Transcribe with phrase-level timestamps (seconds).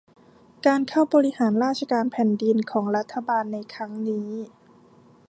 [0.65, 4.29] การเข้าบริหารราชการแผ่นดินของรัฐบาลในครั้งนี้